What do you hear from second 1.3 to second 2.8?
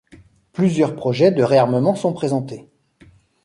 de réarmement sont présentés.